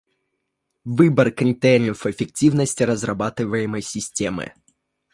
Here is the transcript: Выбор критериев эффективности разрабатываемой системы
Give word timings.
Выбор 0.83 1.29
критериев 1.29 2.07
эффективности 2.07 2.81
разрабатываемой 2.81 3.83
системы 3.83 4.51